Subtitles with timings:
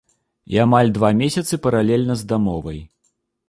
[0.53, 2.85] І амаль два месяцы паралельна з дамовай.